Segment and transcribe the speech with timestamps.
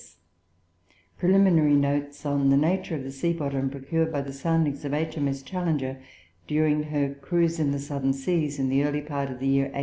[0.01, 4.83] [Footnote 8: "Preliminary Notes on the Nature of the Sea bottom procured by the soundings
[4.83, 5.43] of H.M.S.
[5.43, 6.01] Challenger
[6.47, 9.79] during her cruise in the Southern Seas, in the early part of the year 1874."